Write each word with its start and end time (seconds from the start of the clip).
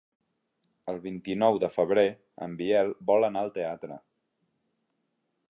El 0.93 1.01
vint-i-nou 1.03 1.59
de 1.63 1.69
febrer 1.75 2.07
en 2.47 2.57
Biel 2.63 2.91
vol 3.11 3.29
anar 3.29 3.45
al 3.45 3.53
teatre. 3.61 4.01